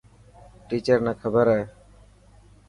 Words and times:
ٽيچر 0.67 0.97
نا 1.05 1.13
خبر 1.21 1.45
هي. 1.55 1.63